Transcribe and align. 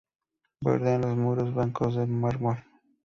Bordean 0.63 1.01
los 1.03 1.15
muros 1.15 1.53
bancos 1.53 1.93
de 1.95 2.07
mármol. 2.07 2.57